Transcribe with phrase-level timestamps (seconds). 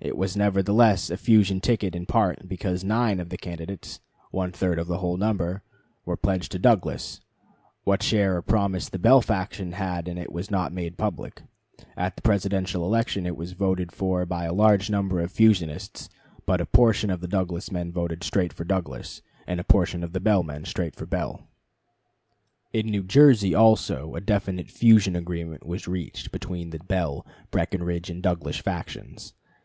[0.00, 4.00] It was nevertheless a fusion ticket in part, because nine of the candidates
[4.32, 5.62] (one third of the whole number)
[6.04, 7.20] were pledged to Douglas.
[7.84, 11.42] What share or promise the Bell faction had in it was not made public.
[11.96, 16.08] At the Presidential election it was voted for by a large number of fusionists;
[16.44, 20.12] but a portion of the Douglas men voted straight for Douglas, and a portion of
[20.12, 21.34] the Bell men straight for Bell.
[21.34, 21.38] Greeley,
[21.70, 22.74] "American Conflict," Vol.
[22.74, 22.82] I., p.
[22.82, 22.82] 328.
[22.82, 22.82] Ibid., p.
[22.82, 22.84] 328.
[22.84, 28.20] In New Jersey also a definite fusion agreement was reached between the Bell, Breckinridge, and
[28.20, 29.34] Douglas factions.